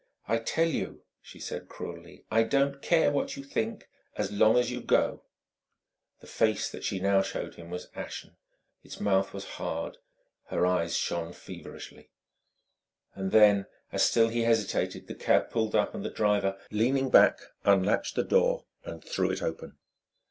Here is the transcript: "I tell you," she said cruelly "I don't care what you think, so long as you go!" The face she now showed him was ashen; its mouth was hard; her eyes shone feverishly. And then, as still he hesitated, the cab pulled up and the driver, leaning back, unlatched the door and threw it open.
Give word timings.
"I 0.27 0.39
tell 0.39 0.67
you," 0.67 1.03
she 1.21 1.37
said 1.39 1.69
cruelly 1.69 2.25
"I 2.31 2.41
don't 2.41 2.81
care 2.81 3.11
what 3.11 3.37
you 3.37 3.43
think, 3.43 3.87
so 4.19 4.33
long 4.33 4.57
as 4.57 4.71
you 4.71 4.81
go!" 4.81 5.21
The 6.21 6.25
face 6.25 6.73
she 6.83 6.99
now 6.99 7.21
showed 7.21 7.53
him 7.53 7.69
was 7.69 7.87
ashen; 7.93 8.35
its 8.81 8.99
mouth 8.99 9.31
was 9.31 9.45
hard; 9.61 9.97
her 10.45 10.65
eyes 10.65 10.97
shone 10.97 11.33
feverishly. 11.33 12.09
And 13.13 13.31
then, 13.31 13.67
as 13.91 14.01
still 14.01 14.29
he 14.29 14.41
hesitated, 14.41 15.05
the 15.05 15.13
cab 15.13 15.51
pulled 15.51 15.75
up 15.75 15.93
and 15.93 16.03
the 16.03 16.09
driver, 16.09 16.57
leaning 16.71 17.11
back, 17.11 17.37
unlatched 17.63 18.15
the 18.15 18.23
door 18.23 18.65
and 18.83 19.03
threw 19.03 19.29
it 19.29 19.43
open. 19.43 19.77